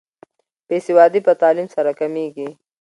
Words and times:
بې 0.67 0.77
سوادي 0.87 1.19
په 1.27 1.33
تعلیم 1.41 1.67
سره 1.75 1.91
کمیږي. 1.99 2.47